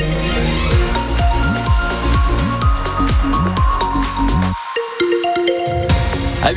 [0.00, 0.47] À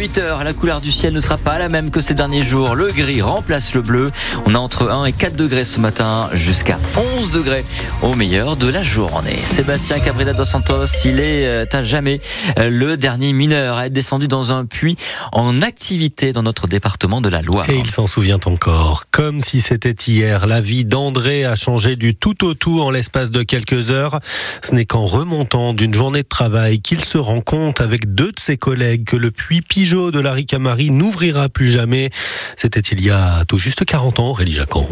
[0.01, 2.73] 8h, la couleur du ciel ne sera pas la même que ces derniers jours.
[2.73, 4.09] Le gris remplace le bleu.
[4.47, 6.79] On a entre 1 et 4 degrés ce matin, jusqu'à
[7.19, 7.63] 11 degrés
[8.01, 9.35] au meilleur de la journée.
[9.35, 12.19] Sébastien Cabrera dos Santos, il est euh, à jamais
[12.57, 14.95] euh, le dernier mineur à être descendu dans un puits
[15.33, 17.69] en activité dans notre département de la Loire.
[17.69, 19.03] Et il s'en souvient encore.
[19.11, 23.29] Comme si c'était hier, la vie d'André a changé du tout au tout en l'espace
[23.29, 24.19] de quelques heures.
[24.63, 28.39] Ce n'est qu'en remontant d'une journée de travail qu'il se rend compte avec deux de
[28.39, 32.11] ses collègues que le puits De la Ricamari n'ouvrira plus jamais.
[32.55, 34.87] C'était il y a tout juste 40 ans, Aurélie Jacquon.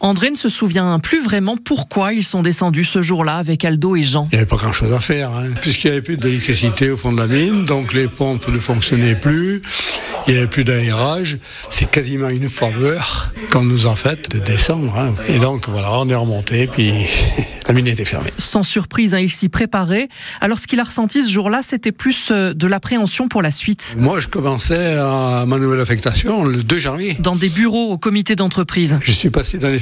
[0.00, 4.02] André ne se souvient plus vraiment pourquoi ils sont descendus ce jour-là avec Aldo et
[4.02, 4.28] Jean.
[4.32, 7.12] Il n'y avait pas grand-chose à faire, hein, puisqu'il n'y avait plus d'électricité au fond
[7.12, 9.62] de la mine, donc les pompes ne fonctionnaient plus,
[10.26, 11.38] il n'y avait plus d'aérage.
[11.70, 14.96] C'est quasiment une faveur qu'on nous a fait de descendre.
[14.96, 15.14] Hein.
[15.28, 16.92] Et donc voilà, on est remonté, puis
[17.68, 18.32] la mine était fermée.
[18.36, 20.08] Sans surprise, hein, il s'y préparait.
[20.40, 23.96] Alors ce qu'il a ressenti ce jour-là, c'était plus euh, de l'appréhension pour la suite.
[23.98, 27.16] Moi, je commençais à ma nouvelle affectation le 2 janvier.
[27.20, 28.98] Dans des bureaux au comité d'entreprise.
[29.02, 29.72] Je suis passé d'un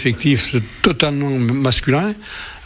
[0.82, 2.14] totalement masculin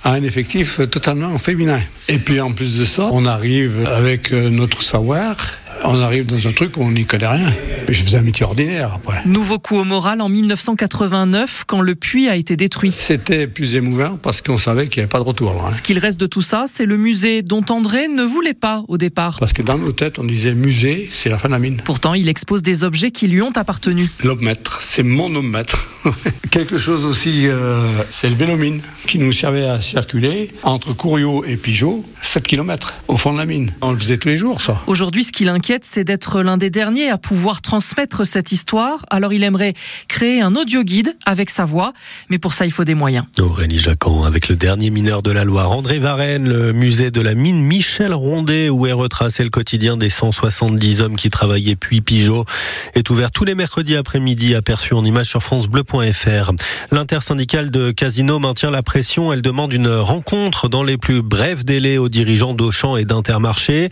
[0.05, 1.80] à un effectif totalement féminin.
[2.08, 5.36] Et puis en plus de ça, on arrive avec euh, notre savoir
[5.84, 7.52] on arrive dans un truc où on n'y connaît rien.
[7.89, 9.23] Je faisais un métier ordinaire après.
[9.27, 12.91] Nouveau coup au moral en 1989 quand le puits a été détruit.
[12.92, 15.55] C'était plus émouvant parce qu'on savait qu'il n'y avait pas de retour.
[15.55, 15.70] Là, hein.
[15.70, 18.98] Ce qu'il reste de tout ça, c'est le musée dont André ne voulait pas au
[18.98, 19.39] départ.
[19.39, 21.81] Parce que dans nos têtes, on disait musée, c'est la fin de la mine.
[21.84, 24.11] Pourtant, il expose des objets qui lui ont appartenu.
[24.25, 25.89] L'obmètre, c'est mon obmètre.
[26.51, 31.57] Quelque chose aussi, euh, c'est le vélomine qui nous servait à circuler entre Couriot et
[31.57, 33.70] Pigeot, 7 km au fond de la mine.
[33.81, 34.81] On le faisait tous les jours, ça.
[34.87, 39.05] Aujourd'hui, ce qui l'inquiète, c'est d'être l'un des derniers à pouvoir transmettre cette histoire.
[39.10, 39.74] Alors, il aimerait
[40.08, 41.92] créer un audio guide avec sa voix,
[42.30, 43.27] mais pour ça, il faut des moyens.
[43.38, 47.34] Aurélie Jacquan, avec le dernier mineur de la Loire, André Varenne, le musée de la
[47.34, 52.46] mine Michel Rondet, où est retracé le quotidien des 170 hommes qui travaillaient puis Pigeot,
[52.94, 56.52] est ouvert tous les mercredis après-midi, aperçu en image sur francebleu.fr.
[56.92, 59.34] L'intersyndicale de Casino maintient la pression.
[59.34, 63.90] Elle demande une rencontre dans les plus brefs délais aux dirigeants d'Auchan et d'Intermarché.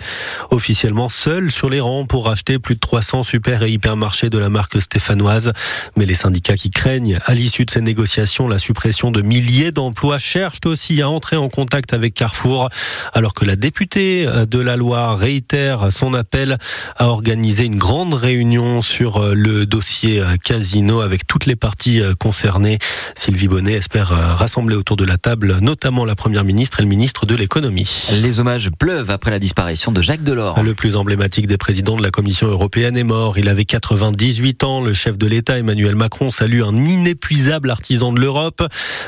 [0.50, 4.48] Officiellement seul sur les rangs pour acheter plus de 300 super et hypermarchés de la
[4.48, 5.52] marque stéphanoise.
[5.96, 10.18] Mais les syndicats qui craignent, à l'issue de ces négociations, la suppression de milliers d'emplois
[10.18, 12.68] cherchent aussi à entrer en contact avec Carrefour,
[13.12, 16.58] alors que la députée de la Loire réitère son appel
[16.96, 22.78] à organiser une grande réunion sur le dossier Casino avec toutes les parties concernées.
[23.16, 27.26] Sylvie Bonnet espère rassembler autour de la table notamment la Première ministre et le ministre
[27.26, 28.08] de l'économie.
[28.12, 30.62] Les hommages pleuvent après la disparition de Jacques Delors.
[30.62, 33.38] Le plus emblématique des présidents de la Commission européenne est mort.
[33.38, 34.80] Il avait 98 ans.
[34.80, 38.62] Le chef de l'État, Emmanuel Macron, salue un inépuisable artisan de l'Europe.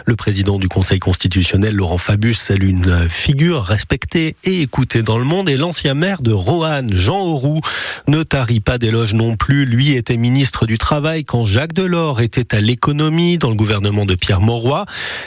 [0.05, 5.25] Le président du Conseil constitutionnel, Laurent Fabius, salue une figure respectée et écoutée dans le
[5.25, 5.49] monde.
[5.49, 7.61] Et l'ancien maire de Roanne, Jean Auroux,
[8.09, 9.65] ne tarit pas d'éloges non plus.
[9.65, 14.15] Lui était ministre du Travail quand Jacques Delors était à l'économie dans le gouvernement de
[14.15, 14.85] Pierre Mauroy.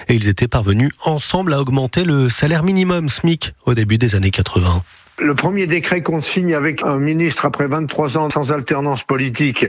[0.08, 4.32] Et ils étaient parvenus ensemble à augmenter le salaire minimum SMIC au début des années
[4.32, 4.84] 80.
[5.22, 9.68] Le premier décret qu'on signe avec un ministre après 23 ans sans alternance politique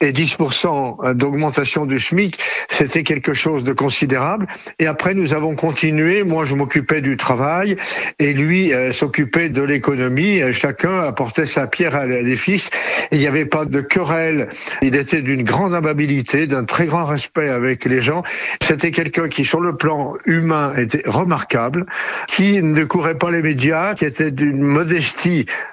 [0.00, 2.38] et 10% d'augmentation du SMIC,
[2.68, 4.48] c'était quelque chose de considérable.
[4.80, 6.24] Et après, nous avons continué.
[6.24, 7.76] Moi, je m'occupais du travail
[8.18, 10.40] et lui euh, s'occupait de l'économie.
[10.52, 12.70] Chacun apportait sa pierre à l'édifice.
[13.12, 14.48] Il n'y avait pas de querelle.
[14.82, 18.24] Il était d'une grande amabilité, d'un très grand respect avec les gens.
[18.62, 21.86] C'était quelqu'un qui, sur le plan humain, était remarquable,
[22.26, 24.62] qui ne courait pas les médias, qui était d'une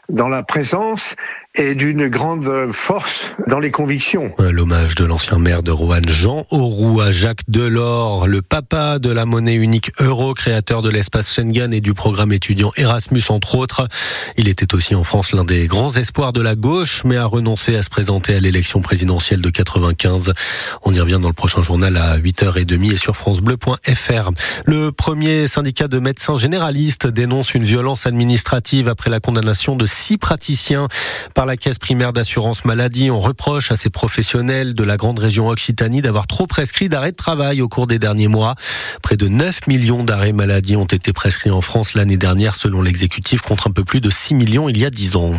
[0.10, 1.16] dans la présence
[1.58, 4.34] et d'une grande force dans les convictions.
[4.40, 9.26] L'hommage de l'ancien maire de Roanne, Jean Auroux, à Jacques Delors, le papa de la
[9.26, 13.88] monnaie unique euro, créateur de l'espace Schengen et du programme étudiant Erasmus, entre autres.
[14.38, 17.76] Il était aussi en France l'un des grands espoirs de la gauche, mais a renoncé
[17.76, 20.34] à se présenter à l'élection présidentielle de 95.
[20.84, 24.30] On y revient dans le prochain journal à 8h30 et sur francebleu.fr.
[24.66, 30.18] Le premier syndicat de médecins généralistes dénonce une violence administrative après la condamnation de six
[30.18, 30.88] praticiens
[31.34, 33.12] par la caisse primaire d'assurance maladie.
[33.12, 37.18] On reproche à ces professionnels de la grande région Occitanie d'avoir trop prescrit d'arrêt de
[37.18, 38.56] travail au cours des derniers mois.
[39.02, 43.42] Près de 9 millions d'arrêts maladie ont été prescrits en France l'année dernière selon l'exécutif
[43.42, 45.34] contre un peu plus de 6 millions il y a 10 ans.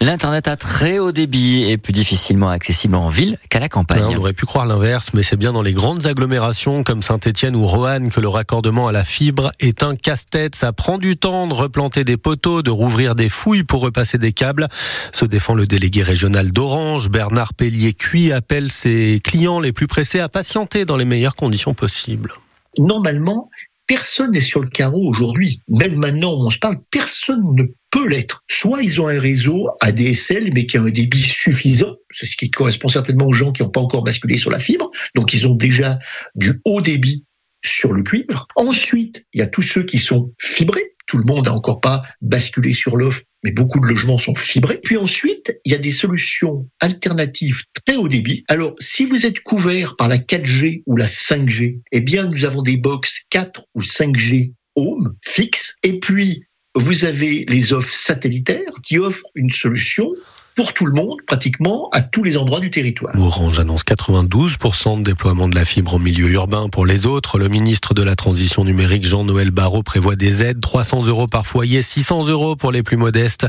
[0.00, 4.04] L'Internet à très haut débit est plus difficilement accessible en ville qu'à la campagne.
[4.08, 7.66] On aurait pu croire l'inverse, mais c'est bien dans les grandes agglomérations comme Saint-Etienne ou
[7.66, 10.54] Roanne que le raccordement à la fibre est un casse-tête.
[10.54, 14.32] Ça prend du temps de replanter des poteaux, de rouvrir des fouilles pour repasser des
[14.32, 14.68] câbles.
[15.12, 15.24] Se
[15.54, 20.96] le délégué régional d'Orange, Bernard Pellier-Cuit, appelle ses clients les plus pressés à patienter dans
[20.96, 22.32] les meilleures conditions possibles.
[22.78, 23.50] Normalement,
[23.86, 25.60] personne n'est sur le carreau aujourd'hui.
[25.68, 28.44] Même maintenant où on se parle, personne ne peut l'être.
[28.48, 32.50] Soit ils ont un réseau ADSL, mais qui a un débit suffisant, c'est ce qui
[32.50, 35.54] correspond certainement aux gens qui n'ont pas encore basculé sur la fibre, donc ils ont
[35.54, 35.98] déjà
[36.34, 37.24] du haut débit
[37.64, 38.46] sur le cuivre.
[38.56, 40.94] Ensuite, il y a tous ceux qui sont fibrés.
[41.08, 44.78] Tout le monde n'a encore pas basculé sur l'offre, mais beaucoup de logements sont fibrés.
[44.82, 48.44] Puis ensuite, il y a des solutions alternatives très haut débit.
[48.46, 52.62] Alors, si vous êtes couvert par la 4G ou la 5G, eh bien, nous avons
[52.62, 55.74] des box 4 ou 5G home fixes.
[55.82, 56.44] Et puis,
[56.74, 60.12] vous avez les offres satellitaires qui offrent une solution
[60.58, 63.14] pour tout le monde, pratiquement à tous les endroits du territoire.
[63.16, 66.68] Orange annonce 92% de déploiement de la fibre en milieu urbain.
[66.68, 71.06] Pour les autres, le ministre de la Transition numérique, Jean-Noël Barrot, prévoit des aides, 300
[71.06, 73.46] euros par foyer, 600 euros pour les plus modestes,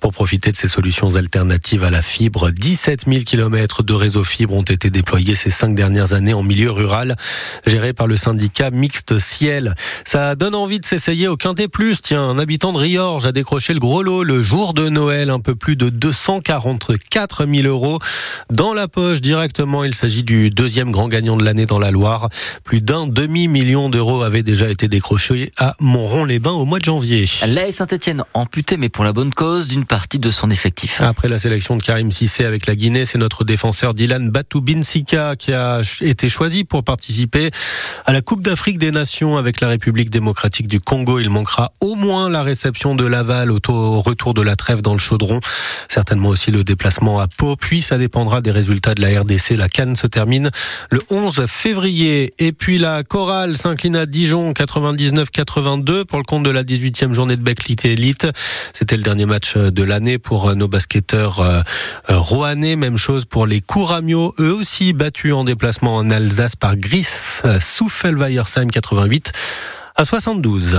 [0.00, 2.50] pour profiter de ces solutions alternatives à la fibre.
[2.50, 6.72] 17 000 km de réseau fibre ont été déployés ces cinq dernières années en milieu
[6.72, 7.14] rural,
[7.68, 9.76] géré par le syndicat mixte Ciel.
[10.04, 12.02] Ça donne envie de s'essayer au Quintet Plus.
[12.02, 15.38] Tiens, un habitant de Riorge a décroché le gros lot le jour de Noël, un
[15.38, 17.98] peu plus de 200 44 000 euros
[18.50, 19.84] dans la poche directement.
[19.84, 22.30] Il s'agit du deuxième grand gagnant de l'année dans la Loire.
[22.64, 27.26] Plus d'un demi-million d'euros avaient déjà été décrochés à Montron-les-Bains au mois de janvier.
[27.46, 31.02] L'AS Saint-Etienne amputé, mais pour la bonne cause, d'une partie de son effectif.
[31.02, 35.52] Après la sélection de Karim Sissé avec la Guinée, c'est notre défenseur Dylan Batoubinsika qui
[35.52, 37.50] a été choisi pour participer
[38.06, 41.18] à la Coupe d'Afrique des Nations avec la République démocratique du Congo.
[41.18, 44.98] Il manquera au moins la réception de Laval au retour de la trêve dans le
[44.98, 45.40] chaudron.
[45.90, 47.56] Certainement aussi le déplacement à Pau.
[47.56, 49.50] Puis ça dépendra des résultats de la RDC.
[49.56, 50.50] La Cannes se termine
[50.90, 52.32] le 11 février.
[52.38, 57.36] Et puis la Chorale s'incline à Dijon 99-82 pour le compte de la 18e journée
[57.36, 58.26] de Becklit Elite.
[58.72, 61.60] C'était le dernier match de l'année pour nos basketteurs euh,
[62.10, 62.54] euh.
[62.54, 67.08] Même chose pour les Couramio, eux aussi battus en déplacement en Alsace par Gris
[67.60, 69.32] Souffelweiersheim 88
[69.98, 70.76] à 72.